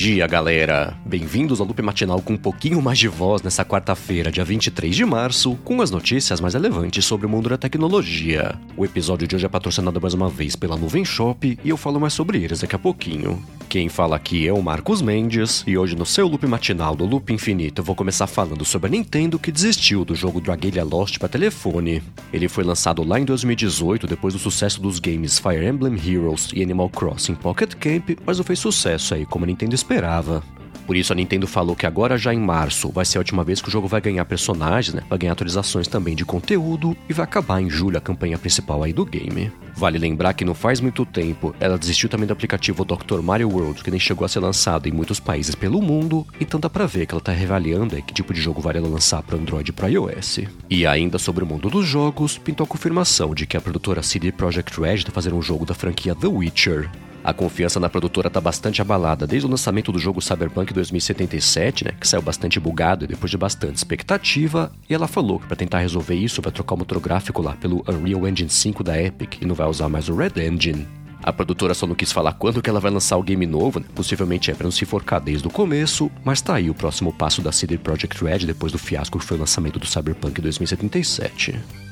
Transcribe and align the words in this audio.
dia, 0.00 0.26
galera! 0.26 0.96
Bem-vindos 1.04 1.60
ao 1.60 1.66
Loop 1.66 1.82
Matinal 1.82 2.22
com 2.22 2.32
um 2.32 2.36
pouquinho 2.38 2.80
mais 2.80 2.98
de 2.98 3.06
voz 3.06 3.42
nessa 3.42 3.66
quarta-feira, 3.66 4.32
dia 4.32 4.42
23 4.42 4.96
de 4.96 5.04
março, 5.04 5.56
com 5.56 5.82
as 5.82 5.90
notícias 5.90 6.40
mais 6.40 6.54
relevantes 6.54 7.04
sobre 7.04 7.26
o 7.26 7.28
mundo 7.28 7.50
da 7.50 7.58
tecnologia. 7.58 8.58
O 8.78 8.86
episódio 8.86 9.28
de 9.28 9.36
hoje 9.36 9.44
é 9.44 9.48
patrocinado 9.50 10.00
mais 10.00 10.14
uma 10.14 10.30
vez 10.30 10.56
pela 10.56 10.74
Nuvem 10.74 11.04
Shop 11.04 11.58
e 11.62 11.68
eu 11.68 11.76
falo 11.76 12.00
mais 12.00 12.14
sobre 12.14 12.42
eles 12.42 12.60
daqui 12.60 12.74
a 12.74 12.78
pouquinho. 12.78 13.42
Quem 13.70 13.88
fala 13.88 14.16
aqui 14.16 14.48
é 14.48 14.52
o 14.52 14.60
Marcos 14.60 15.00
Mendes 15.00 15.62
e 15.64 15.78
hoje 15.78 15.94
no 15.94 16.04
seu 16.04 16.26
Loop 16.26 16.44
Matinal 16.44 16.96
do 16.96 17.06
Loop 17.06 17.32
Infinito 17.32 17.80
eu 17.80 17.84
vou 17.84 17.94
começar 17.94 18.26
falando 18.26 18.64
sobre 18.64 18.88
a 18.88 18.90
Nintendo 18.90 19.38
que 19.38 19.52
desistiu 19.52 20.04
do 20.04 20.12
jogo 20.12 20.40
Dragalia 20.40 20.82
Lost 20.82 21.20
para 21.20 21.28
telefone. 21.28 22.02
Ele 22.32 22.48
foi 22.48 22.64
lançado 22.64 23.04
lá 23.04 23.20
em 23.20 23.24
2018 23.24 24.08
depois 24.08 24.34
do 24.34 24.40
sucesso 24.40 24.82
dos 24.82 24.98
games 24.98 25.38
Fire 25.38 25.64
Emblem 25.64 25.94
Heroes 25.94 26.48
e 26.52 26.64
Animal 26.64 26.90
Crossing 26.90 27.36
Pocket 27.36 27.74
Camp, 27.76 28.18
mas 28.26 28.38
não 28.38 28.44
fez 28.44 28.58
sucesso 28.58 29.14
aí 29.14 29.24
como 29.24 29.44
a 29.44 29.46
Nintendo 29.46 29.76
esperava. 29.76 30.42
Por 30.90 30.96
isso 30.96 31.12
a 31.12 31.14
Nintendo 31.14 31.46
falou 31.46 31.76
que 31.76 31.86
agora 31.86 32.18
já 32.18 32.34
em 32.34 32.40
março 32.40 32.90
vai 32.90 33.04
ser 33.04 33.18
a 33.18 33.20
última 33.20 33.44
vez 33.44 33.62
que 33.62 33.68
o 33.68 33.70
jogo 33.70 33.86
vai 33.86 34.00
ganhar 34.00 34.24
personagens, 34.24 34.92
né? 34.92 35.04
Vai 35.08 35.20
ganhar 35.20 35.34
atualizações 35.34 35.86
também 35.86 36.16
de 36.16 36.24
conteúdo 36.24 36.96
e 37.08 37.12
vai 37.12 37.22
acabar 37.22 37.62
em 37.62 37.70
julho 37.70 37.96
a 37.96 38.00
campanha 38.00 38.36
principal 38.36 38.82
aí 38.82 38.92
do 38.92 39.06
game. 39.06 39.52
Vale 39.76 39.98
lembrar 39.98 40.34
que 40.34 40.44
não 40.44 40.52
faz 40.52 40.80
muito 40.80 41.06
tempo 41.06 41.54
ela 41.60 41.78
desistiu 41.78 42.08
também 42.08 42.26
do 42.26 42.32
aplicativo 42.32 42.84
Dr. 42.84 43.20
Mario 43.22 43.50
World, 43.50 43.84
que 43.84 43.90
nem 43.92 44.00
chegou 44.00 44.24
a 44.24 44.28
ser 44.28 44.40
lançado 44.40 44.88
em 44.88 44.90
muitos 44.90 45.20
países 45.20 45.54
pelo 45.54 45.80
mundo, 45.80 46.26
então 46.40 46.58
dá 46.58 46.68
pra 46.68 46.86
ver 46.86 47.06
que 47.06 47.14
ela 47.14 47.22
tá 47.22 47.30
reavaliando 47.30 47.94
que 48.02 48.12
tipo 48.12 48.34
de 48.34 48.40
jogo 48.40 48.60
vale 48.60 48.78
ela 48.78 48.88
lançar 48.88 49.22
para 49.22 49.38
Android 49.38 49.70
e 49.70 49.72
para 49.72 49.86
iOS. 49.86 50.40
E 50.68 50.84
ainda 50.88 51.20
sobre 51.20 51.44
o 51.44 51.46
mundo 51.46 51.70
dos 51.70 51.86
jogos, 51.86 52.36
pintou 52.36 52.64
a 52.64 52.66
confirmação 52.66 53.32
de 53.32 53.46
que 53.46 53.56
a 53.56 53.60
produtora 53.60 54.02
CD 54.02 54.32
Projekt 54.32 54.80
Red 54.80 55.04
tá 55.04 55.12
fazendo 55.12 55.36
um 55.36 55.42
jogo 55.42 55.64
da 55.64 55.72
franquia 55.72 56.16
The 56.16 56.26
Witcher. 56.26 56.90
A 57.22 57.34
confiança 57.34 57.78
na 57.78 57.88
produtora 57.88 58.28
está 58.28 58.40
bastante 58.40 58.80
abalada 58.80 59.26
desde 59.26 59.46
o 59.46 59.50
lançamento 59.50 59.92
do 59.92 59.98
jogo 59.98 60.22
Cyberpunk 60.22 60.72
2077, 60.72 61.84
né, 61.84 61.92
que 62.00 62.08
saiu 62.08 62.22
bastante 62.22 62.58
bugado 62.58 63.04
e 63.04 63.08
depois 63.08 63.30
de 63.30 63.36
bastante 63.36 63.76
expectativa, 63.76 64.72
e 64.88 64.94
ela 64.94 65.06
falou 65.06 65.38
que 65.38 65.46
para 65.46 65.56
tentar 65.56 65.80
resolver 65.80 66.14
isso 66.14 66.40
vai 66.40 66.50
trocar 66.50 66.74
o 66.74 66.78
motor 66.78 66.98
gráfico 66.98 67.42
lá 67.42 67.52
pelo 67.52 67.84
Unreal 67.86 68.26
Engine 68.26 68.48
5 68.48 68.82
da 68.82 69.00
Epic 69.00 69.42
e 69.42 69.46
não 69.46 69.54
vai 69.54 69.68
usar 69.68 69.88
mais 69.88 70.08
o 70.08 70.16
Red 70.16 70.32
Engine. 70.38 70.88
A 71.22 71.30
produtora 71.30 71.74
só 71.74 71.86
não 71.86 71.94
quis 71.94 72.10
falar 72.10 72.32
quando 72.32 72.62
que 72.62 72.70
ela 72.70 72.80
vai 72.80 72.90
lançar 72.90 73.18
o 73.18 73.22
game 73.22 73.44
novo, 73.44 73.80
né? 73.80 73.86
possivelmente 73.94 74.50
é 74.50 74.54
para 74.54 74.64
não 74.64 74.70
se 74.70 74.84
enforcar 74.84 75.20
desde 75.20 75.46
o 75.46 75.50
começo, 75.50 76.10
mas 76.24 76.40
tá 76.40 76.54
aí 76.54 76.70
o 76.70 76.74
próximo 76.74 77.12
passo 77.12 77.42
da 77.42 77.52
CD 77.52 77.76
Projekt 77.76 78.24
Red 78.24 78.46
depois 78.46 78.72
do 78.72 78.78
fiasco 78.78 79.18
que 79.18 79.24
foi 79.26 79.36
o 79.36 79.40
lançamento 79.40 79.78
do 79.78 79.86
Cyberpunk 79.86 80.40
2077. 80.40 81.89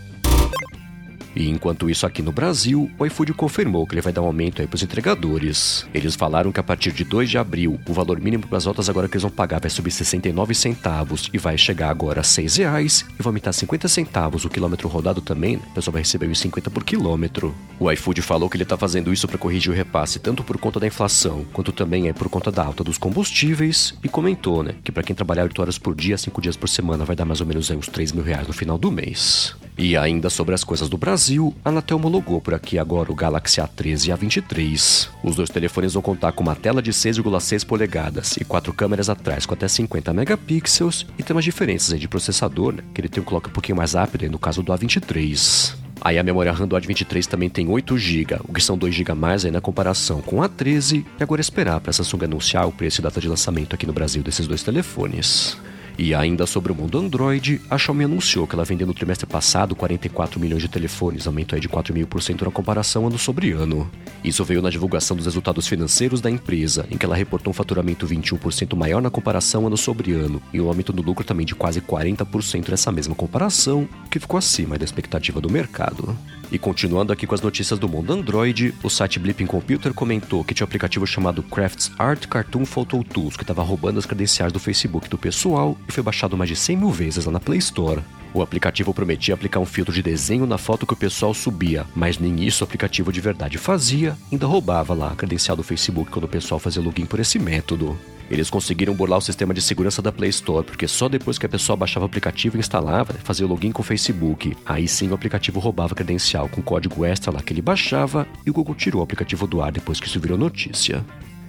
E 1.39 1.49
enquanto 1.49 1.89
isso 1.89 2.05
aqui 2.05 2.21
no 2.21 2.33
Brasil, 2.33 2.91
o 2.99 3.07
iFood 3.07 3.33
confirmou 3.33 3.87
que 3.87 3.95
ele 3.95 4.03
vai 4.03 4.13
dar 4.13 4.23
um 4.23 4.27
aumento 4.27 4.61
aí 4.61 4.67
para 4.67 4.75
os 4.75 4.83
entregadores. 4.83 5.87
Eles 5.95 6.17
falaram 6.17 6.51
que 6.51 6.59
a 6.59 6.65
partir 6.65 6.91
de 6.91 7.05
2 7.05 7.31
de 7.31 7.39
abril, 7.39 7.79
o 7.89 7.93
valor 7.93 8.21
mínimo 8.21 8.45
para 8.49 8.59
as 8.59 8.67
notas 8.67 8.89
agora 8.89 9.09
que 9.09 9.15
eles 9.15 9.23
vão 9.23 9.31
pagar 9.31 9.61
vai 9.61 9.71
subir 9.71 9.93
69 9.93 10.53
centavos 10.53 11.31
e 11.33 11.39
vai 11.39 11.57
chegar 11.57 11.91
agora 11.91 12.23
a 12.23 12.25
6 12.25 12.57
reais 12.57 13.07
e 13.17 13.23
vai 13.23 13.31
aumentar 13.31 13.53
50 13.53 13.87
centavos 13.87 14.45
o 14.45 14.49
quilômetro 14.49 14.89
rodado 14.89 15.21
também, 15.21 15.59
o 15.59 15.75
pessoal 15.75 15.93
vai 15.93 16.03
receber 16.03 16.27
os 16.27 16.41
50 16.41 16.73
por 16.73 16.83
quilômetro. 16.83 17.55
O 17.79 17.89
iFood 17.93 18.21
falou 18.21 18.51
que 18.51 18.57
ele 18.57 18.65
está 18.65 18.77
fazendo 18.77 19.13
isso 19.13 19.29
para 19.29 19.39
corrigir 19.39 19.73
o 19.73 19.77
repasse 19.77 20.19
tanto 20.19 20.43
por 20.43 20.59
conta 20.59 20.81
da 20.81 20.89
inflação, 20.89 21.47
quanto 21.53 21.71
também 21.71 22.09
é 22.09 22.13
por 22.13 22.29
conta 22.29 22.51
da 22.51 22.65
alta 22.65 22.83
dos 22.83 22.99
combustíveis 22.99 23.95
e 24.03 24.09
comentou, 24.09 24.65
né, 24.65 24.75
que 24.83 24.91
para 24.91 25.05
quem 25.05 25.15
trabalhar 25.15 25.45
8 25.45 25.63
horas 25.63 25.79
por 25.79 25.95
dia, 25.95 26.19
5 26.19 26.43
dias 26.43 26.57
por 26.57 26.69
semana, 26.69 27.05
vai 27.05 27.15
dar 27.15 27.25
mais 27.25 27.41
ou 27.41 27.47
menos 27.47 27.71
aí 27.71 27.77
uns 27.77 27.87
3 27.87 28.11
mil 28.11 28.25
reais 28.25 28.49
no 28.49 28.53
final 28.53 28.77
do 28.77 28.91
mês. 28.91 29.55
E 29.79 29.97
ainda 29.97 30.29
sobre 30.29 30.57
as 30.57 30.65
coisas 30.65 30.89
do 30.89 30.99
Brasil, 30.99 31.55
a 31.65 31.69
Anatel 31.69 31.99
homologou 31.99 32.41
por 32.41 32.53
aqui 32.53 32.81
agora 32.81 33.13
o 33.13 33.15
Galaxy 33.15 33.61
A13 33.61 34.09
e 34.09 34.11
A23. 34.11 35.09
Os 35.23 35.37
dois 35.37 35.49
telefones 35.49 35.93
vão 35.93 36.03
contar 36.03 36.33
com 36.33 36.43
uma 36.43 36.57
tela 36.57 36.83
de 36.83 36.91
6,6 36.91 37.65
polegadas 37.65 38.37
e 38.39 38.45
quatro 38.45 38.73
câmeras 38.73 39.09
atrás 39.09 39.47
com 39.47 39.55
até 39.55 39.69
50 39.69 40.13
megapixels 40.13 41.07
e 41.17 41.23
tem 41.23 41.35
umas 41.35 41.45
diferenças 41.45 42.01
de 42.01 42.09
processador, 42.09 42.75
né? 42.75 42.83
Que 42.93 43.01
ele 43.01 43.09
tem 43.09 43.23
um 43.23 43.27
clock 43.27 43.49
um 43.49 43.53
pouquinho 43.53 43.77
mais 43.77 43.93
rápido 43.95 44.29
no 44.29 44.39
caso 44.39 44.65
do 44.65 44.73
A23. 44.73 45.77
Aí 46.01 46.19
a 46.19 46.25
memória 46.25 46.53
RAM 46.53 46.67
do 46.67 46.77
A23 46.77 47.27
também 47.27 47.49
tem 47.49 47.69
8 47.69 47.97
GB, 47.97 48.41
o 48.49 48.53
que 48.53 48.61
são 48.61 48.77
2 48.77 48.93
GB 48.93 49.15
mais 49.15 49.45
aí 49.45 49.53
na 49.53 49.61
comparação 49.61 50.21
com 50.21 50.43
a 50.43 50.49
A13, 50.49 51.05
e 51.19 51.23
agora 51.23 51.41
esperar 51.41 51.81
para 51.81 51.91
a 51.91 51.93
Samsung 51.93 52.25
anunciar 52.25 52.67
o 52.67 52.73
preço 52.73 53.01
e 53.01 53.03
data 53.03 53.21
de 53.21 53.29
lançamento 53.29 53.75
aqui 53.75 53.87
no 53.87 53.93
Brasil 53.93 54.23
desses 54.23 54.47
dois 54.47 54.63
telefones. 54.63 55.57
E 55.99 56.15
ainda 56.15 56.47
sobre 56.47 56.71
o 56.71 56.75
mundo 56.77 56.97
Android, 56.97 57.61
a 57.69 57.77
Xiaomi 57.77 58.05
anunciou 58.05 58.47
que 58.47 58.55
ela 58.55 58.65
vendeu 58.65 58.87
no 58.87 58.95
trimestre 58.95 59.27
passado 59.27 59.75
44 59.75 60.39
milhões 60.39 60.63
de 60.63 60.69
telefones, 60.69 61.27
aumento 61.27 61.57
aí 61.57 61.61
de 61.61 61.69
4.000% 61.69 62.43
na 62.43 62.53
comparação 62.53 63.09
ano 63.09 63.19
sobre 63.19 63.51
ano. 63.51 63.91
Isso 64.23 64.45
veio 64.45 64.63
na 64.63 64.71
divulgação 64.71 65.17
dos 65.17 65.27
resultados 65.27 65.67
financeiros 65.67 66.21
da 66.21 66.31
empresa, 66.31 66.87
em 66.89 66.97
que 66.97 67.05
ela 67.05 67.17
reportou 67.17 67.51
um 67.51 67.55
faturamento 67.55 68.07
21% 68.07 68.77
maior 68.77 69.03
na 69.03 69.11
comparação 69.11 69.67
ano 69.67 69.77
sobre 69.77 70.13
ano, 70.13 70.41
e 70.53 70.61
um 70.61 70.69
aumento 70.69 70.93
no 70.93 71.03
lucro 71.03 71.25
também 71.25 71.45
de 71.45 71.57
quase 71.57 71.81
40% 71.81 72.69
nessa 72.69 72.93
mesma 72.93 73.17
comparação, 73.17 73.89
que 74.09 74.21
ficou 74.21 74.39
acima 74.39 74.79
da 74.79 74.85
expectativa 74.85 75.41
do 75.41 75.51
mercado. 75.51 76.17
E 76.51 76.59
continuando 76.59 77.13
aqui 77.13 77.27
com 77.27 77.35
as 77.35 77.43
notícias 77.43 77.79
do 77.79 77.89
mundo 77.89 78.13
Android, 78.13 78.73
o 78.83 78.89
site 78.89 79.19
Blipping 79.19 79.45
Computer 79.47 79.93
comentou 79.93 80.43
que 80.43 80.55
tinha 80.55 80.65
um 80.65 80.69
aplicativo 80.69 81.07
chamado 81.07 81.43
Crafts 81.43 81.91
Art 81.99 82.27
Cartoon 82.27 82.65
Photo 82.65 83.05
Tools 83.05 83.37
que 83.37 83.43
estava 83.43 83.63
roubando 83.63 83.99
as 83.99 84.07
credenciais 84.07 84.51
do 84.51 84.59
Facebook 84.59 85.11
do 85.11 85.19
pessoal 85.19 85.77
e 85.89 85.93
foi 85.93 86.03
baixado 86.03 86.37
mais 86.37 86.51
de 86.51 86.57
100 86.57 86.77
mil 86.77 86.91
vezes 86.91 87.25
lá 87.25 87.33
na 87.33 87.41
Play 87.41 87.59
Store. 87.59 88.03
O 88.35 88.43
aplicativo 88.43 88.93
prometia 88.93 89.35
aplicar 89.35 89.59
um 89.59 89.65
filtro 89.65 89.93
de 89.93 90.03
desenho 90.03 90.47
na 90.47 90.59
foto 90.59 90.87
que 90.87 90.93
o 90.93 90.97
pessoal 90.97 91.33
subia, 91.33 91.87
mas 91.97 92.19
nem 92.19 92.45
isso 92.45 92.63
o 92.63 92.67
aplicativo 92.67 93.11
de 93.11 93.21
verdade 93.21 93.57
fazia, 93.57 94.17
ainda 94.31 94.47
roubava 94.47 94.93
lá 94.93 95.11
a 95.11 95.17
credencial 95.17 95.57
do 95.57 95.63
Facebook 95.63 96.11
quando 96.11 96.25
o 96.25 96.29
pessoal 96.29 96.59
fazia 96.59 96.83
login 96.83 97.07
por 97.07 97.19
esse 97.19 97.39
método. 97.39 97.99
Eles 98.31 98.51
conseguiram 98.51 98.95
burlar 98.95 99.19
o 99.19 99.23
sistema 99.23 99.55
de 99.55 99.63
segurança 99.63 100.03
da 100.03 100.13
Play 100.13 100.29
Store, 100.29 100.67
porque 100.67 100.87
só 100.87 101.09
depois 101.09 101.39
que 101.39 101.47
a 101.47 101.49
pessoa 101.49 101.77
baixava 101.77 102.05
o 102.05 102.07
aplicativo 102.07 102.59
e 102.59 102.61
instalava, 102.61 103.15
fazia 103.25 103.47
login 103.47 103.73
com 103.73 103.81
o 103.81 103.85
Facebook, 103.85 104.55
aí 104.67 104.87
sim 104.87 105.09
o 105.09 105.15
aplicativo 105.15 105.59
roubava 105.59 105.95
a 105.95 105.97
credencial 105.97 106.49
com 106.49 106.61
código 106.61 107.07
extra 107.07 107.33
lá 107.33 107.43
que 107.43 107.55
ele 107.55 107.63
baixava 107.63 108.27
e 108.45 108.51
o 108.51 108.53
Google 108.53 108.75
tirou 108.75 109.01
o 109.01 109.05
aplicativo 109.05 109.47
do 109.47 109.63
ar 109.63 109.73
depois 109.73 109.99
que 109.99 110.07
isso 110.07 110.21
virou 110.21 110.37
notícia. 110.37 111.03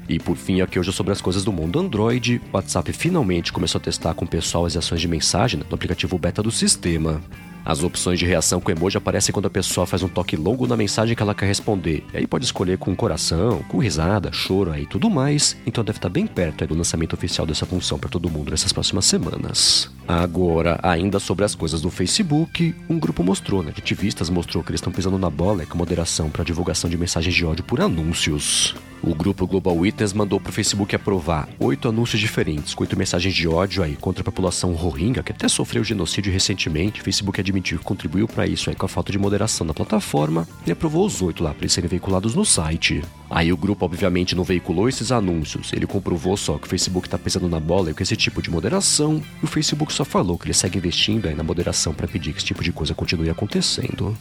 E 0.10 0.18
por 0.18 0.36
fim, 0.36 0.60
aqui 0.60 0.80
hoje 0.80 0.90
é 0.90 0.92
sobre 0.92 1.14
as 1.14 1.22
coisas 1.22 1.44
do 1.44 1.54
mundo 1.54 1.80
Android. 1.80 2.42
O 2.52 2.58
WhatsApp 2.58 2.92
finalmente 2.92 3.54
começou 3.54 3.78
a 3.78 3.82
testar 3.84 4.16
com 4.16 4.26
o 4.26 4.28
pessoal 4.28 4.66
as 4.66 4.76
ações 4.76 5.00
de 5.00 5.08
mensagem 5.08 5.60
no 5.60 5.76
aplicativo 5.76 6.18
beta 6.18 6.42
do 6.42 6.50
sistema. 6.50 7.22
As 7.66 7.84
opções 7.84 8.20
de 8.20 8.26
reação 8.26 8.60
com 8.60 8.72
emoji 8.72 8.98
aparecem 8.98 9.34
quando 9.34 9.48
a 9.48 9.50
pessoa 9.50 9.86
faz 9.86 10.02
um 10.04 10.08
toque 10.08 10.36
longo 10.36 10.66
na 10.68 10.78
mensagem 10.78 11.16
que 11.16 11.22
ela 11.22 11.36
quer 11.36 11.46
responder. 11.46 12.04
E 12.14 12.18
aí 12.18 12.28
pode 12.28 12.46
escolher 12.46 12.78
com 12.78 12.96
coração, 12.96 13.64
com 13.68 13.78
risada, 13.78 14.32
choro 14.32 14.76
e 14.78 14.86
tudo 14.86 15.10
mais. 15.10 15.56
Então 15.66 15.84
deve 15.84 15.98
estar 15.98 16.10
bem 16.10 16.26
perto 16.26 16.66
do 16.68 16.76
lançamento 16.76 17.14
oficial 17.14 17.46
dessa 17.46 17.66
função 17.66 17.98
para 17.98 18.10
todo 18.10 18.30
mundo 18.30 18.52
nessas 18.52 18.74
próximas 18.74 19.06
semanas. 19.06 19.90
Agora, 20.08 20.80
ainda 20.82 21.20
sobre 21.20 21.46
as 21.46 21.54
coisas 21.54 21.82
do 21.82 21.92
Facebook, 21.92 22.74
um 22.90 22.98
grupo 22.98 23.24
mostrou, 23.24 23.62
né? 23.62 23.72
Ativistas 23.78 24.30
mostrou 24.30 24.64
que 24.64 24.72
eles 24.72 24.80
estão 24.80 24.92
pisando 24.92 25.18
na 25.18 25.30
bola 25.30 25.66
com 25.66 25.78
moderação 25.78 26.30
para 26.30 26.44
divulgação 26.44 26.90
de 26.90 26.98
mensagens 26.98 27.34
de 27.34 27.46
ódio 27.46 27.64
por 27.64 27.80
anúncios. 27.80 28.76
O 29.02 29.16
grupo 29.16 29.48
Global 29.48 29.78
Witness 29.78 30.12
mandou 30.12 30.40
para 30.42 30.50
o 30.50 30.54
Facebook 30.54 30.94
aprovar 30.94 31.48
oito 31.58 31.88
anúncios 31.88 32.20
diferentes, 32.20 32.74
com 32.74 32.84
oito 32.84 32.98
mensagens 32.98 33.34
de 33.34 33.48
ódio 33.48 33.82
aí 33.82 33.96
contra 33.96 34.22
a 34.22 34.26
população 34.26 34.74
Rohingya, 34.74 35.24
que 35.24 35.32
até 35.32 35.48
sofreu 35.48 35.84
genocídio 35.84 36.34
recentemente. 36.34 37.00
O 37.00 37.04
Facebook 37.04 37.40
admitiu 37.50 37.80
que 37.80 37.84
contribuiu 37.84 38.28
para 38.28 38.48
isso 38.48 38.70
aí 38.70 38.76
com 38.76 38.86
a 38.86 38.90
falta 38.90 39.12
de 39.12 39.20
moderação 39.20 39.66
na 39.66 39.74
plataforma 39.74 40.48
e 40.66 40.72
aprovou 40.72 41.06
os 41.06 41.22
oito 41.22 41.44
lá 41.44 41.52
para 41.52 41.64
eles 41.64 41.74
serem 41.74 41.90
veiculados 41.90 42.36
no 42.36 42.46
site. 42.46 43.04
Aí 43.30 43.52
o 43.52 43.58
grupo 43.58 43.86
obviamente 43.86 44.36
não 44.36 44.44
veiculou 44.44 44.88
esses 44.88 45.12
anúncios, 45.12 45.74
ele 45.74 45.86
comprovou 45.86 46.36
só 46.38 46.58
que 46.58 46.66
o 46.66 46.70
Facebook 46.70 47.08
está 47.08 47.18
pisando 47.18 47.50
na 47.50 47.60
bola 47.60 47.94
com 47.94 48.02
esse 48.02 48.16
tipo 48.16 48.42
de 48.42 48.50
moderação, 48.50 49.22
e 49.42 49.46
o 49.46 49.48
Facebook 49.48 49.94
só 49.94 50.06
falou 50.06 50.38
que 50.38 50.46
ele 50.46 50.54
segue 50.54 50.78
investindo 50.78 51.28
aí 51.28 51.36
na 51.36 51.44
moderação 51.44 51.94
para 51.94 52.08
pedir 52.08 52.34
que 52.34 52.40
esse 52.40 52.48
tipo 52.48 52.64
de 52.64 52.72
coisa 52.72 52.94
continue 52.94 53.30
acontecendo. 53.30 54.16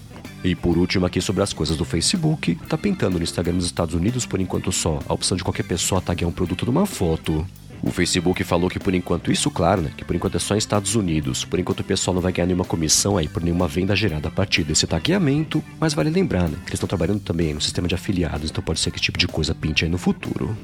E 0.44 0.54
por 0.54 0.78
último, 0.78 1.04
aqui 1.04 1.20
sobre 1.20 1.42
as 1.42 1.52
coisas 1.52 1.76
do 1.76 1.84
Facebook, 1.84 2.54
tá 2.68 2.78
pintando 2.78 3.18
no 3.18 3.24
Instagram 3.24 3.54
nos 3.54 3.64
Estados 3.64 3.94
Unidos 3.94 4.24
por 4.24 4.40
enquanto 4.40 4.70
só 4.70 5.00
a 5.08 5.12
opção 5.12 5.36
de 5.36 5.42
qualquer 5.42 5.64
pessoa 5.64 6.00
taguear 6.00 6.28
um 6.28 6.32
produto 6.32 6.64
numa 6.64 6.86
foto. 6.86 7.46
O 7.82 7.90
Facebook 7.90 8.42
falou 8.42 8.68
que 8.68 8.78
por 8.78 8.94
enquanto, 8.94 9.30
isso 9.30 9.50
claro, 9.50 9.82
né? 9.82 9.90
Que 9.96 10.04
por 10.04 10.16
enquanto 10.16 10.36
é 10.36 10.40
só 10.40 10.56
Estados 10.56 10.94
Unidos. 10.94 11.44
Por 11.44 11.58
enquanto 11.58 11.80
o 11.80 11.84
pessoal 11.84 12.14
não 12.14 12.20
vai 12.20 12.32
ganhar 12.32 12.46
nenhuma 12.46 12.64
comissão 12.64 13.16
aí 13.16 13.28
por 13.28 13.42
nenhuma 13.42 13.68
venda 13.68 13.94
gerada 13.94 14.28
a 14.28 14.30
partir 14.30 14.64
desse 14.64 14.86
tagueamento. 14.86 15.62
Mas 15.78 15.94
vale 15.94 16.10
lembrar, 16.10 16.48
né? 16.48 16.56
Que 16.64 16.70
eles 16.70 16.74
estão 16.74 16.88
trabalhando 16.88 17.20
também 17.20 17.54
no 17.54 17.60
sistema 17.60 17.86
de 17.86 17.94
afiliados, 17.94 18.50
então 18.50 18.62
pode 18.62 18.80
ser 18.80 18.90
que 18.90 18.96
esse 18.96 19.04
tipo 19.04 19.18
de 19.18 19.28
coisa 19.28 19.54
pinte 19.54 19.84
aí 19.84 19.90
no 19.90 19.98
futuro. 19.98 20.56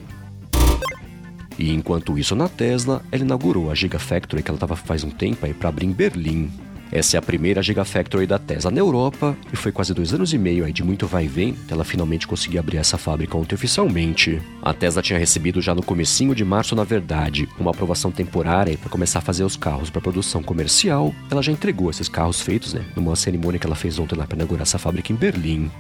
E 1.57 1.73
enquanto 1.73 2.19
isso 2.19 2.35
na 2.35 2.49
Tesla, 2.49 3.01
ela 3.13 3.23
inaugurou 3.23 3.71
a 3.71 3.75
Gigafactory 3.75 4.43
que 4.43 4.51
ela 4.51 4.57
estava 4.57 4.75
faz 4.75 5.05
um 5.05 5.11
tempo 5.11 5.47
aí 5.47 5.55
para 5.55 5.69
abrir 5.69 5.87
em 5.87 5.93
Berlim. 5.93 6.51
Essa 6.93 7.17
é 7.17 7.19
a 7.19 7.23
primeira 7.23 7.63
Gigafactory 7.63 8.27
da 8.27 8.39
Tesla 8.39 8.71
na 8.71 8.79
Europa 8.79 9.37
e 9.53 9.57
foi 9.57 9.73
quase 9.73 9.93
dois 9.93 10.13
anos 10.13 10.33
e 10.33 10.39
meio 10.39 10.65
aí 10.65 10.73
de 10.73 10.85
muito 10.85 11.07
vai 11.07 11.25
e 11.25 11.29
vem 11.29 11.57
até 11.65 11.75
ela 11.75 11.85
finalmente 11.85 12.27
conseguir 12.27 12.59
abrir 12.59 12.77
essa 12.77 12.97
fábrica 12.97 13.37
ontem 13.37 13.55
oficialmente. 13.55 14.41
A 14.63 14.73
Tesla 14.73 15.03
tinha 15.03 15.19
recebido 15.19 15.61
já 15.61 15.75
no 15.75 15.83
comecinho 15.83 16.35
de 16.35 16.45
março, 16.45 16.77
na 16.77 16.85
verdade, 16.85 17.49
uma 17.59 17.71
aprovação 17.71 18.11
temporária 18.11 18.79
para 18.79 18.91
começar 18.91 19.19
a 19.19 19.23
fazer 19.23 19.45
os 19.45 19.57
carros 19.57 19.91
para 19.91 20.01
produção 20.01 20.43
comercial. 20.43 21.15
Ela 21.31 21.43
já 21.43 21.53
entregou 21.53 21.91
esses 21.91 22.09
carros 22.09 22.41
feitos, 22.41 22.75
né, 22.75 22.85
numa 22.95 23.17
cerimônia 23.17 23.59
que 23.59 23.67
ela 23.67 23.77
fez 23.77 23.99
ontem 23.99 24.17
lá 24.17 24.27
para 24.27 24.37
inaugurar 24.37 24.63
essa 24.63 24.79
fábrica 24.79 25.13
em 25.13 25.17
Berlim. 25.17 25.71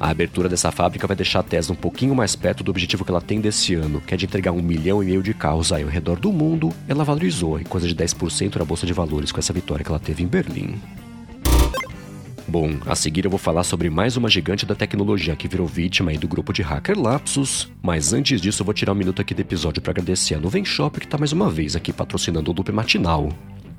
A 0.00 0.10
abertura 0.10 0.48
dessa 0.48 0.70
fábrica 0.70 1.06
vai 1.06 1.16
deixar 1.16 1.40
a 1.40 1.42
Tesla 1.42 1.74
um 1.74 1.76
pouquinho 1.76 2.14
mais 2.14 2.36
perto 2.36 2.62
do 2.62 2.70
objetivo 2.70 3.04
que 3.04 3.10
ela 3.10 3.20
tem 3.20 3.40
desse 3.40 3.74
ano, 3.74 4.00
que 4.00 4.14
é 4.14 4.16
de 4.16 4.26
entregar 4.26 4.52
um 4.52 4.62
milhão 4.62 5.02
e 5.02 5.06
meio 5.06 5.22
de 5.22 5.34
carros 5.34 5.72
aí 5.72 5.82
ao 5.82 5.88
redor 5.88 6.20
do 6.20 6.32
mundo. 6.32 6.72
Ela 6.86 7.02
valorizou 7.02 7.58
em 7.58 7.64
coisa 7.64 7.88
de 7.88 7.96
10% 7.96 8.56
na 8.56 8.64
bolsa 8.64 8.86
de 8.86 8.92
valores 8.92 9.32
com 9.32 9.40
essa 9.40 9.52
vitória 9.52 9.84
que 9.84 9.90
ela 9.90 9.98
teve 9.98 10.22
em 10.22 10.26
Berlim. 10.26 10.76
Bom, 12.46 12.76
a 12.86 12.94
seguir 12.94 13.26
eu 13.26 13.30
vou 13.30 13.38
falar 13.38 13.62
sobre 13.62 13.90
mais 13.90 14.16
uma 14.16 14.30
gigante 14.30 14.64
da 14.64 14.74
tecnologia 14.74 15.36
que 15.36 15.46
virou 15.46 15.66
vítima 15.66 16.12
do 16.12 16.26
grupo 16.26 16.50
de 16.50 16.62
hacker 16.62 16.98
Lapsus, 16.98 17.70
mas 17.82 18.14
antes 18.14 18.40
disso 18.40 18.62
eu 18.62 18.64
vou 18.64 18.72
tirar 18.72 18.92
um 18.92 18.96
minuto 18.96 19.20
aqui 19.20 19.34
do 19.34 19.40
episódio 19.40 19.82
para 19.82 19.90
agradecer 19.90 20.34
a 20.34 20.38
Nuvem 20.40 20.64
Shop 20.64 20.98
que 20.98 21.04
está 21.04 21.18
mais 21.18 21.32
uma 21.32 21.50
vez 21.50 21.76
aqui 21.76 21.92
patrocinando 21.92 22.50
o 22.50 22.54
Loop 22.54 22.72
Matinal. 22.72 23.28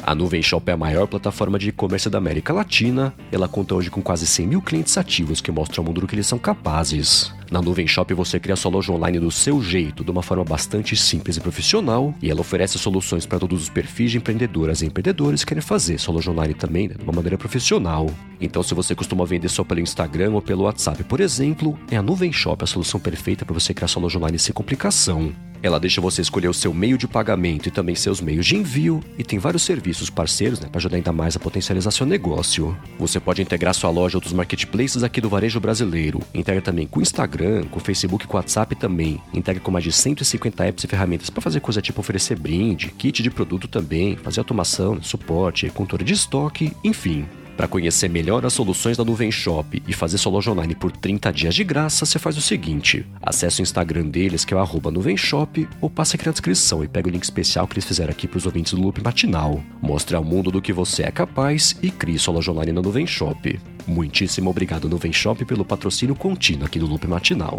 A 0.04 0.16
Nuvem 0.16 0.42
Shop 0.42 0.68
é 0.70 0.74
a 0.74 0.78
maior 0.78 1.08
plataforma 1.08 1.60
de 1.60 1.70
e-commerce 1.70 2.10
da 2.10 2.18
América 2.18 2.54
Latina. 2.54 3.14
Ela 3.32 3.48
conta 3.48 3.76
hoje 3.76 3.92
com 3.92 4.02
quase 4.02 4.26
100 4.26 4.48
mil 4.48 4.62
clientes 4.62 4.98
ativos 4.98 5.42
que 5.42 5.52
mostram 5.52 5.82
ao 5.82 5.88
mundo 5.88 6.02
do 6.02 6.08
que 6.08 6.16
eles 6.16 6.28
são 6.28 6.40
capazes. 6.40 7.34
Na 7.52 7.62
Nuvem 7.62 7.88
Shop 7.88 8.14
você 8.14 8.40
cria 8.40 8.56
sua 8.56 8.72
loja 8.72 8.92
online 8.92 9.20
do 9.20 9.32
seu 9.32 9.62
jeito, 9.62 10.04
de 10.04 10.12
uma 10.12 10.22
forma 10.22 10.44
bastante 10.44 10.96
simples 10.96 11.38
e 11.38 11.42
profissional, 11.42 12.14
e 12.22 12.30
ela 12.30 12.42
oferece 12.42 12.78
soluções 12.78 13.26
para 13.26 13.40
todos 13.40 13.64
os 13.64 13.70
perfis 13.70 14.12
de 14.12 14.18
empreendedoras 14.18 14.82
e 14.82 14.86
empreendedores 14.86 15.44
que 15.44 15.50
querem 15.50 15.62
fazer 15.62 15.98
sua 16.00 16.14
loja 16.14 16.32
online 16.32 16.54
também 16.54 16.88
né, 16.88 16.96
de 16.96 17.04
uma 17.04 17.14
maneira 17.14 17.38
profissional. 17.38 18.10
Então, 18.40 18.64
se 18.64 18.74
você 18.74 18.96
costuma 18.96 19.26
vender 19.26 19.50
só 19.50 19.64
pelo 19.64 19.80
Instagram 19.80 20.32
ou 20.32 20.42
pelo 20.42 20.64
WhatsApp, 20.64 21.04
por 21.04 21.20
exemplo, 21.20 21.78
é 21.92 21.98
a 21.98 22.02
Nuvem 22.02 22.32
Shop 22.32 22.64
a 22.64 22.68
solução 22.68 23.00
perfeita 23.00 23.46
para 23.46 23.54
você 23.54 23.74
criar 23.74 23.88
sua 23.88 24.04
loja 24.04 24.18
online 24.18 24.38
sem 24.38 24.54
complicação. 24.54 25.34
Ela 25.62 25.80
deixa 25.80 26.00
você 26.00 26.22
escolher 26.22 26.48
o 26.48 26.54
seu 26.54 26.74
meio 26.74 26.98
de 26.98 27.08
pagamento 27.08 27.68
e 27.68 27.72
também 27.72 27.96
seus 27.96 28.22
meios 28.22 28.46
de 28.46 28.56
envio, 28.56 29.02
e 29.18 29.24
tem 29.24 29.38
vários 29.38 29.64
serviços 29.64 30.10
parceiros 30.10 30.60
né, 30.60 30.68
para 30.70 30.80
ajudar 30.80 30.98
ainda 30.98 31.12
mais 31.12 31.36
a 31.36 31.40
potencializar 31.40 31.92
seu 31.92 32.06
negócio. 32.06 32.78
Você 32.98 33.20
pode 33.20 33.42
integrar 33.42 33.74
sua 33.74 33.90
loja 33.90 34.16
a 34.16 34.18
outros 34.18 34.34
marketplaces 34.34 35.04
aqui 35.04 35.20
do 35.20 35.30
varejo 35.30 35.60
brasileiro, 35.60 36.22
integra 36.34 36.62
também 36.62 36.88
com 36.88 37.00
o 37.00 37.02
Instagram, 37.02 37.64
com 37.66 37.80
o 37.80 37.84
Facebook 37.84 38.28
com 38.28 38.34
o 38.34 38.38
WhatsApp 38.38 38.76
também, 38.76 39.22
integra 39.34 39.62
com 39.62 39.72
mais 39.72 39.84
de 39.84 39.92
150 39.92 40.66
apps 40.66 40.84
e 40.84 40.88
ferramentas 40.88 41.30
para 41.30 41.42
fazer 41.42 41.60
coisa 41.60 41.82
tipo 41.82 42.00
oferecer 42.00 42.38
brinde, 42.38 42.90
kit 42.90 43.22
de 43.22 43.30
produto 43.30 43.68
também, 43.68 44.16
fazer 44.18 44.40
automação, 44.40 45.02
suporte, 45.02 45.70
controle 45.70 46.04
de 46.04 46.14
estoque, 46.14 46.72
enfim. 46.84 47.26
Para 47.60 47.68
conhecer 47.68 48.10
melhor 48.10 48.46
as 48.46 48.54
soluções 48.54 48.96
da 48.96 49.04
Nuvem 49.04 49.30
Shop 49.30 49.84
e 49.86 49.92
fazer 49.92 50.18
sua 50.18 50.32
loja 50.32 50.50
online 50.50 50.74
por 50.74 50.94
30 50.94 51.30
dias 51.34 51.54
de 51.54 51.62
graça, 51.66 52.06
você 52.06 52.18
faz 52.18 52.38
o 52.38 52.42
seguinte: 52.42 53.06
acesse 53.22 53.62
o 53.62 53.64
Instagram 53.64 54.06
deles, 54.06 54.46
que 54.46 54.54
é 54.54 54.58
o 54.58 54.62
arroba 54.62 54.90
Nuvem 54.90 55.18
Shop, 55.18 55.68
ou 55.82 55.90
passe 55.90 56.16
aqui 56.16 56.26
na 56.26 56.32
descrição 56.32 56.86
e 56.86 56.88
pega 56.88 57.10
o 57.10 57.12
link 57.12 57.24
especial 57.24 57.68
que 57.68 57.74
eles 57.74 57.84
fizeram 57.84 58.12
aqui 58.12 58.30
para 58.30 58.38
os 58.38 58.46
ouvintes 58.46 58.74
do 58.74 58.82
Loop 58.82 59.04
Matinal. 59.04 59.62
Mostre 59.82 60.16
ao 60.16 60.24
mundo 60.24 60.52
do 60.52 60.62
que 60.62 60.72
você 60.72 61.04
é 61.04 61.12
capaz 61.12 61.76
e 61.84 61.92
crie 61.92 62.18
sua 62.18 62.36
loja 62.36 62.50
online 62.50 62.72
na 62.72 62.82
Nuvem 62.82 63.06
Shop. 63.06 63.60
Muitíssimo 63.86 64.50
obrigado, 64.50 64.88
Nuvem 64.88 65.12
Shop, 65.12 65.44
pelo 65.44 65.66
patrocínio 65.66 66.16
contínuo 66.16 66.66
aqui 66.66 66.80
do 66.80 66.88
Loop 66.88 67.06
Matinal. 67.10 67.58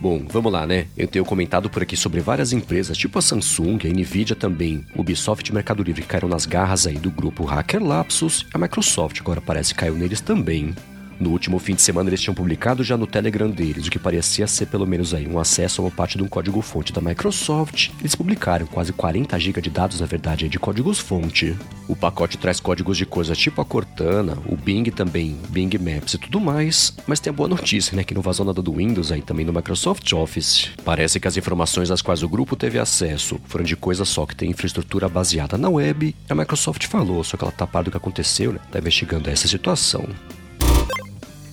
Bom, 0.00 0.24
vamos 0.28 0.52
lá, 0.52 0.64
né? 0.64 0.86
Eu 0.96 1.08
tenho 1.08 1.24
comentado 1.24 1.68
por 1.68 1.82
aqui 1.82 1.96
sobre 1.96 2.20
várias 2.20 2.52
empresas, 2.52 2.96
tipo 2.96 3.18
a 3.18 3.22
Samsung, 3.22 3.78
a 3.84 3.88
Nvidia 3.88 4.36
também, 4.36 4.84
Ubisoft 4.94 5.50
e 5.50 5.52
Mercado 5.52 5.82
Livre 5.82 6.02
caíram 6.02 6.28
nas 6.28 6.46
garras 6.46 6.86
aí 6.86 6.96
do 6.96 7.10
grupo 7.10 7.44
Hacker 7.44 7.82
Lapsus, 7.82 8.46
a 8.54 8.58
Microsoft 8.58 9.20
agora 9.20 9.40
parece 9.40 9.74
que 9.74 9.80
caiu 9.80 9.94
neles 9.94 10.20
também. 10.20 10.72
No 11.20 11.30
último 11.30 11.58
fim 11.58 11.74
de 11.74 11.82
semana 11.82 12.08
eles 12.08 12.20
tinham 12.20 12.34
publicado 12.34 12.84
já 12.84 12.96
no 12.96 13.06
Telegram 13.06 13.50
deles 13.50 13.86
o 13.86 13.90
que 13.90 13.98
parecia 13.98 14.46
ser 14.46 14.66
pelo 14.66 14.86
menos 14.86 15.12
aí 15.12 15.26
um 15.26 15.38
acesso 15.38 15.80
a 15.80 15.84
uma 15.84 15.90
parte 15.90 16.16
de 16.16 16.22
um 16.22 16.28
código-fonte 16.28 16.92
da 16.92 17.00
Microsoft. 17.00 17.90
Eles 17.98 18.14
publicaram 18.14 18.66
quase 18.66 18.92
40 18.92 19.38
GB 19.38 19.60
de 19.60 19.70
dados, 19.70 20.00
na 20.00 20.06
verdade, 20.06 20.48
de 20.48 20.58
códigos-fonte. 20.58 21.56
O 21.88 21.96
pacote 21.96 22.38
traz 22.38 22.60
códigos 22.60 22.96
de 22.96 23.04
coisas 23.04 23.36
tipo 23.36 23.60
a 23.60 23.64
Cortana, 23.64 24.38
o 24.46 24.56
Bing 24.56 24.84
também, 24.90 25.36
Bing 25.48 25.70
Maps 25.78 26.14
e 26.14 26.18
tudo 26.18 26.38
mais, 26.40 26.94
mas 27.06 27.18
tem 27.18 27.30
a 27.30 27.34
boa 27.34 27.48
notícia, 27.48 27.96
né, 27.96 28.04
que 28.04 28.14
não 28.14 28.22
vazou 28.22 28.46
nada 28.46 28.62
do 28.62 28.72
Windows 28.72 29.10
aí 29.10 29.22
também 29.22 29.44
no 29.44 29.52
Microsoft 29.52 30.12
Office. 30.12 30.70
Parece 30.84 31.18
que 31.18 31.26
as 31.26 31.36
informações 31.36 31.90
às 31.90 32.02
quais 32.02 32.22
o 32.22 32.28
grupo 32.28 32.54
teve 32.54 32.78
acesso 32.78 33.40
foram 33.46 33.64
de 33.64 33.74
coisas 33.74 34.08
só 34.08 34.24
que 34.26 34.36
tem 34.36 34.50
infraestrutura 34.50 35.08
baseada 35.08 35.58
na 35.58 35.68
web. 35.68 36.14
A 36.28 36.34
Microsoft 36.34 36.86
falou, 36.86 37.24
só 37.24 37.36
que 37.36 37.42
ela 37.42 37.52
tá 37.52 37.66
par 37.66 37.82
do 37.82 37.90
que 37.90 37.96
aconteceu, 37.96 38.52
né, 38.52 38.60
tá 38.70 38.78
investigando 38.78 39.28
essa 39.30 39.48
situação. 39.48 40.06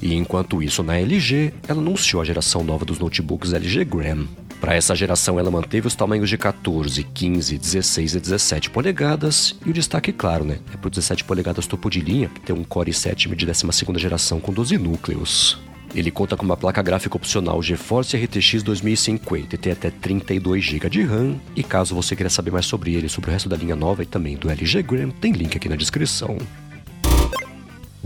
E 0.05 0.13
enquanto 0.13 0.61
isso, 0.61 0.83
na 0.83 0.99
LG, 0.99 1.51
ela 1.67 1.81
anunciou 1.81 2.21
a 2.21 2.25
geração 2.25 2.63
nova 2.63 2.85
dos 2.85 2.99
notebooks 2.99 3.53
LG 3.53 3.83
Gram. 3.85 4.27
Para 4.61 4.75
essa 4.75 4.93
geração, 4.93 5.39
ela 5.39 5.49
manteve 5.49 5.87
os 5.87 5.95
tamanhos 5.95 6.29
de 6.29 6.37
14, 6.37 7.03
15, 7.03 7.57
16 7.57 8.13
e 8.13 8.19
17 8.19 8.69
polegadas, 8.69 9.55
e 9.65 9.71
o 9.71 9.73
destaque, 9.73 10.13
claro, 10.13 10.45
né, 10.45 10.59
é 10.71 10.77
para 10.77 10.91
17 10.91 11.23
polegadas 11.23 11.65
topo 11.65 11.89
de 11.89 12.01
linha, 12.01 12.29
que 12.29 12.39
tem 12.39 12.55
um 12.55 12.63
Core 12.63 12.91
i7 12.91 13.33
de 13.33 13.45
12 13.47 13.99
geração 13.99 14.39
com 14.39 14.53
12 14.53 14.77
núcleos. 14.77 15.59
Ele 15.95 16.11
conta 16.11 16.37
com 16.37 16.45
uma 16.45 16.57
placa 16.57 16.83
gráfica 16.83 17.17
opcional 17.17 17.63
GeForce 17.63 18.15
RTX 18.15 18.61
2050 18.61 19.55
e 19.55 19.57
tem 19.57 19.71
até 19.71 19.89
32 19.89 20.63
GB 20.63 20.87
de 20.87 21.01
RAM. 21.01 21.37
E 21.55 21.63
caso 21.63 21.95
você 21.95 22.15
queira 22.15 22.29
saber 22.29 22.51
mais 22.51 22.67
sobre 22.67 22.93
ele, 22.93 23.09
sobre 23.09 23.31
o 23.31 23.33
resto 23.33 23.49
da 23.49 23.55
linha 23.55 23.75
nova 23.75 24.03
e 24.03 24.05
também 24.05 24.37
do 24.37 24.51
LG 24.51 24.83
Gram, 24.83 25.09
tem 25.09 25.31
link 25.31 25.57
aqui 25.57 25.67
na 25.67 25.75
descrição. 25.75 26.37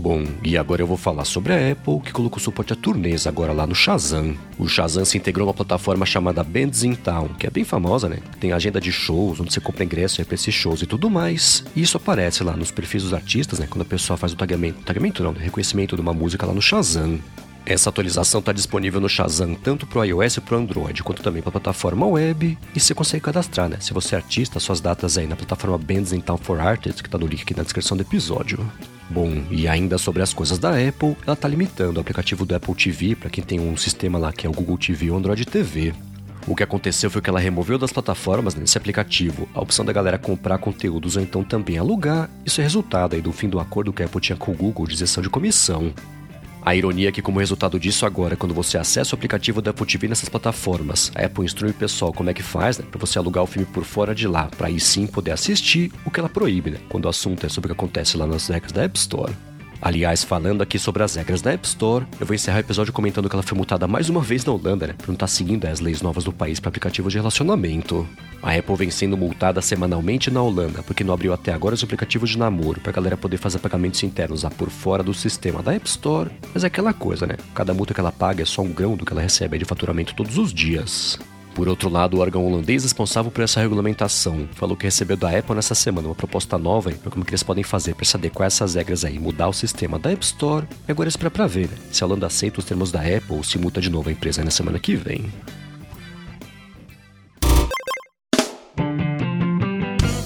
Bom, 0.00 0.24
e 0.42 0.56
agora 0.56 0.80
eu 0.80 0.86
vou 0.86 0.96
falar 0.96 1.26
sobre 1.26 1.52
a 1.52 1.72
Apple, 1.72 2.00
que 2.00 2.10
colocou 2.10 2.40
suporte 2.40 2.72
a 2.72 2.76
turnês 2.76 3.26
agora 3.26 3.52
lá 3.52 3.66
no 3.66 3.74
Shazam. 3.74 4.34
O 4.58 4.66
Shazam 4.66 5.04
se 5.04 5.18
integrou 5.18 5.46
a 5.46 5.48
uma 5.48 5.54
plataforma 5.54 6.06
chamada 6.06 6.42
Bands 6.42 6.82
in 6.82 6.94
Town, 6.94 7.28
que 7.38 7.46
é 7.46 7.50
bem 7.50 7.64
famosa, 7.64 8.08
né? 8.08 8.16
Tem 8.40 8.50
agenda 8.50 8.80
de 8.80 8.90
shows, 8.90 9.40
onde 9.40 9.52
você 9.52 9.60
compra 9.60 9.84
ingresso 9.84 10.24
para 10.24 10.34
esses 10.34 10.54
shows 10.54 10.80
e 10.80 10.86
tudo 10.86 11.10
mais. 11.10 11.62
E 11.76 11.82
isso 11.82 11.98
aparece 11.98 12.42
lá 12.42 12.56
nos 12.56 12.70
perfis 12.70 13.02
dos 13.02 13.12
artistas, 13.12 13.58
né? 13.58 13.66
Quando 13.68 13.82
a 13.82 13.84
pessoa 13.84 14.16
faz 14.16 14.32
o 14.32 14.36
tagamento, 14.36 14.80
tagamento 14.80 15.22
não, 15.22 15.34
reconhecimento 15.34 15.94
de 15.94 16.00
uma 16.00 16.14
música 16.14 16.46
lá 16.46 16.54
no 16.54 16.62
Shazam. 16.62 17.20
Essa 17.70 17.88
atualização 17.88 18.40
está 18.40 18.50
disponível 18.50 19.00
no 19.00 19.08
Shazam 19.08 19.54
tanto 19.54 19.86
para 19.86 20.00
o 20.00 20.04
iOS 20.04 20.38
e 20.38 20.40
para 20.40 20.56
o 20.56 20.58
Android, 20.58 21.04
quanto 21.04 21.22
também 21.22 21.40
para 21.40 21.50
a 21.50 21.52
plataforma 21.52 22.04
web. 22.04 22.58
E 22.74 22.80
você 22.80 22.92
consegue 22.92 23.22
cadastrar, 23.22 23.68
né? 23.68 23.76
Se 23.78 23.92
você 23.92 24.16
é 24.16 24.18
artista, 24.18 24.58
suas 24.58 24.80
datas 24.80 25.16
aí 25.16 25.28
na 25.28 25.36
plataforma 25.36 25.78
Bands 25.78 26.12
in 26.12 26.20
Town 26.20 26.36
for 26.36 26.58
Artists, 26.58 27.00
que 27.00 27.06
está 27.06 27.16
no 27.16 27.28
link 27.28 27.42
aqui 27.42 27.56
na 27.56 27.62
descrição 27.62 27.96
do 27.96 28.00
episódio. 28.00 28.58
Bom, 29.08 29.44
e 29.52 29.68
ainda 29.68 29.98
sobre 29.98 30.20
as 30.20 30.34
coisas 30.34 30.58
da 30.58 30.70
Apple, 30.70 31.16
ela 31.24 31.34
está 31.34 31.46
limitando 31.46 31.98
o 31.98 32.00
aplicativo 32.00 32.44
do 32.44 32.56
Apple 32.56 32.74
TV 32.74 33.14
para 33.14 33.30
quem 33.30 33.44
tem 33.44 33.60
um 33.60 33.76
sistema 33.76 34.18
lá 34.18 34.32
que 34.32 34.48
é 34.48 34.50
o 34.50 34.52
Google 34.52 34.76
TV 34.76 35.12
ou 35.12 35.18
Android 35.18 35.44
TV. 35.44 35.94
O 36.48 36.56
que 36.56 36.64
aconteceu 36.64 37.08
foi 37.08 37.22
que 37.22 37.30
ela 37.30 37.38
removeu 37.38 37.78
das 37.78 37.92
plataformas 37.92 38.56
nesse 38.56 38.76
aplicativo 38.78 39.48
a 39.54 39.60
opção 39.60 39.84
da 39.84 39.92
galera 39.92 40.18
comprar 40.18 40.58
conteúdos 40.58 41.14
ou 41.14 41.22
então 41.22 41.44
também 41.44 41.78
alugar. 41.78 42.28
Isso 42.44 42.60
é 42.60 42.64
resultado 42.64 43.14
aí 43.14 43.22
do 43.22 43.30
fim 43.30 43.48
do 43.48 43.60
acordo 43.60 43.92
que 43.92 44.02
a 44.02 44.06
Apple 44.06 44.20
tinha 44.20 44.36
com 44.36 44.50
o 44.50 44.56
Google 44.56 44.88
de 44.88 44.94
isenção 44.94 45.22
de 45.22 45.30
comissão. 45.30 45.94
A 46.62 46.74
ironia 46.74 47.08
é 47.08 47.12
que, 47.12 47.22
como 47.22 47.40
resultado 47.40 47.80
disso 47.80 48.04
agora, 48.04 48.36
quando 48.36 48.54
você 48.54 48.76
acessa 48.76 49.14
o 49.14 49.18
aplicativo 49.18 49.62
da 49.62 49.70
Apple 49.70 49.86
TV 49.86 50.08
nessas 50.08 50.28
plataformas, 50.28 51.10
a 51.14 51.24
Apple 51.24 51.44
instrui 51.44 51.70
o 51.70 51.74
pessoal 51.74 52.12
como 52.12 52.28
é 52.28 52.34
que 52.34 52.42
faz, 52.42 52.78
né, 52.78 52.84
para 52.90 53.00
você 53.00 53.18
alugar 53.18 53.42
o 53.42 53.46
filme 53.46 53.66
por 53.66 53.84
fora 53.84 54.14
de 54.14 54.28
lá, 54.28 54.44
para 54.56 54.68
aí 54.68 54.78
sim 54.78 55.06
poder 55.06 55.32
assistir, 55.32 55.90
o 56.04 56.10
que 56.10 56.20
ela 56.20 56.28
proíbe, 56.28 56.70
né, 56.70 56.78
quando 56.88 57.06
o 57.06 57.08
assunto 57.08 57.46
é 57.46 57.48
sobre 57.48 57.72
o 57.72 57.74
que 57.74 57.80
acontece 57.80 58.16
lá 58.16 58.26
nas 58.26 58.48
regras 58.48 58.72
da 58.72 58.84
App 58.84 58.98
Store. 58.98 59.49
Aliás, 59.82 60.22
falando 60.22 60.62
aqui 60.62 60.78
sobre 60.78 61.02
as 61.02 61.14
regras 61.14 61.40
da 61.40 61.52
App 61.52 61.66
Store, 61.66 62.06
eu 62.20 62.26
vou 62.26 62.34
encerrar 62.34 62.58
o 62.58 62.60
episódio 62.60 62.92
comentando 62.92 63.28
que 63.30 63.34
ela 63.34 63.42
foi 63.42 63.56
multada 63.56 63.88
mais 63.88 64.10
uma 64.10 64.20
vez 64.20 64.44
na 64.44 64.52
Holanda, 64.52 64.88
né? 64.88 64.92
Por 64.92 65.08
não 65.08 65.14
estar 65.14 65.26
tá 65.26 65.32
seguindo 65.32 65.64
as 65.64 65.80
leis 65.80 66.02
novas 66.02 66.24
do 66.24 66.32
país 66.32 66.60
para 66.60 66.68
aplicativos 66.68 67.12
de 67.12 67.18
relacionamento. 67.18 68.06
A 68.42 68.54
Apple 68.54 68.76
vem 68.76 68.90
sendo 68.90 69.16
multada 69.16 69.62
semanalmente 69.62 70.30
na 70.30 70.42
Holanda, 70.42 70.82
porque 70.82 71.02
não 71.02 71.14
abriu 71.14 71.32
até 71.32 71.52
agora 71.52 71.74
os 71.74 71.82
aplicativos 71.82 72.28
de 72.28 72.38
namoro 72.38 72.80
para 72.80 72.90
a 72.90 72.94
galera 72.94 73.16
poder 73.16 73.38
fazer 73.38 73.58
pagamentos 73.58 74.02
internos 74.02 74.42
lá 74.42 74.50
por 74.50 74.68
fora 74.68 75.02
do 75.02 75.14
sistema 75.14 75.62
da 75.62 75.74
App 75.74 75.88
Store. 75.88 76.30
Mas 76.52 76.62
é 76.62 76.66
aquela 76.66 76.92
coisa, 76.92 77.26
né? 77.26 77.36
Cada 77.54 77.72
multa 77.72 77.94
que 77.94 78.00
ela 78.00 78.12
paga 78.12 78.42
é 78.42 78.46
só 78.46 78.60
um 78.60 78.72
grão 78.72 78.96
do 78.96 79.06
que 79.06 79.12
ela 79.12 79.22
recebe 79.22 79.58
de 79.58 79.64
faturamento 79.64 80.14
todos 80.14 80.36
os 80.36 80.52
dias. 80.52 81.18
Por 81.54 81.68
outro 81.68 81.88
lado, 81.88 82.16
o 82.16 82.20
órgão 82.20 82.46
holandês 82.46 82.84
responsável 82.84 83.30
por 83.30 83.42
essa 83.42 83.60
regulamentação 83.60 84.48
falou 84.52 84.76
que 84.76 84.84
recebeu 84.84 85.16
da 85.16 85.36
Apple 85.36 85.54
nessa 85.54 85.74
semana 85.74 86.08
uma 86.08 86.14
proposta 86.14 86.56
nova 86.56 86.90
para 86.92 87.10
como 87.10 87.24
que 87.24 87.32
eles 87.32 87.42
podem 87.42 87.64
fazer 87.64 87.94
para 87.94 88.04
se 88.04 88.16
adequar 88.16 88.44
a 88.44 88.46
essas 88.46 88.74
regras 88.74 89.04
aí, 89.04 89.18
mudar 89.18 89.48
o 89.48 89.52
sistema 89.52 89.98
da 89.98 90.12
App 90.12 90.24
Store. 90.24 90.66
E 90.88 90.92
agora 90.92 91.08
espera 91.08 91.30
para 91.30 91.46
ver 91.46 91.68
né? 91.68 91.76
se 91.90 92.02
a 92.02 92.06
Holanda 92.06 92.26
aceita 92.26 92.60
os 92.60 92.64
termos 92.64 92.92
da 92.92 93.00
Apple 93.00 93.36
ou 93.36 93.44
se 93.44 93.58
multa 93.58 93.80
de 93.80 93.90
novo 93.90 94.08
a 94.08 94.12
empresa 94.12 94.44
na 94.44 94.50
semana 94.50 94.78
que 94.78 94.94
vem. 94.94 95.30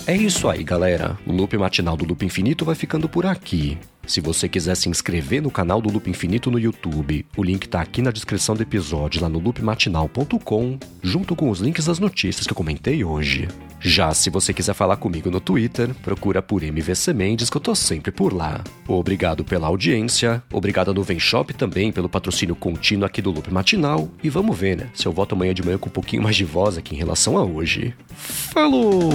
É 0.06 0.14
isso 0.14 0.48
aí, 0.48 0.62
galera. 0.62 1.18
O 1.26 1.32
loop 1.32 1.56
matinal 1.56 1.96
do 1.96 2.04
Loop 2.04 2.24
Infinito 2.24 2.64
vai 2.64 2.74
ficando 2.74 3.08
por 3.08 3.24
aqui. 3.24 3.78
Se 4.06 4.20
você 4.20 4.48
quiser 4.48 4.74
se 4.76 4.88
inscrever 4.88 5.42
no 5.42 5.50
canal 5.50 5.80
do 5.80 5.90
Loop 5.90 6.08
Infinito 6.08 6.50
no 6.50 6.58
YouTube, 6.58 7.24
o 7.36 7.42
link 7.42 7.68
tá 7.68 7.80
aqui 7.80 8.02
na 8.02 8.10
descrição 8.10 8.54
do 8.54 8.62
episódio 8.62 9.22
lá 9.22 9.28
no 9.28 9.38
loopmatinal.com, 9.38 10.78
junto 11.02 11.34
com 11.34 11.50
os 11.50 11.60
links 11.60 11.86
das 11.86 11.98
notícias 11.98 12.46
que 12.46 12.52
eu 12.52 12.56
comentei 12.56 13.04
hoje. 13.04 13.48
Já 13.80 14.14
se 14.14 14.30
você 14.30 14.54
quiser 14.54 14.72
falar 14.72 14.96
comigo 14.96 15.30
no 15.30 15.40
Twitter, 15.40 15.94
procura 16.02 16.40
por 16.40 16.62
MVC 16.62 17.12
Mendes 17.12 17.50
que 17.50 17.56
eu 17.56 17.60
tô 17.60 17.74
sempre 17.74 18.10
por 18.10 18.32
lá. 18.32 18.64
Obrigado 18.88 19.44
pela 19.44 19.66
audiência, 19.66 20.42
obrigado 20.50 20.90
a 20.90 20.94
Nuvem 20.94 21.18
Shop 21.18 21.52
também 21.52 21.92
pelo 21.92 22.08
patrocínio 22.08 22.56
contínuo 22.56 23.04
aqui 23.04 23.20
do 23.20 23.30
Loop 23.30 23.52
Matinal 23.52 24.08
e 24.22 24.30
vamos 24.30 24.56
ver, 24.56 24.78
né, 24.78 24.88
se 24.94 25.04
eu 25.04 25.12
volto 25.12 25.34
amanhã 25.34 25.52
de 25.52 25.62
manhã 25.62 25.76
com 25.76 25.90
um 25.90 25.92
pouquinho 25.92 26.22
mais 26.22 26.34
de 26.34 26.44
voz 26.44 26.78
aqui 26.78 26.94
em 26.94 26.98
relação 26.98 27.36
a 27.36 27.44
hoje. 27.44 27.94
Falou! 28.14 29.10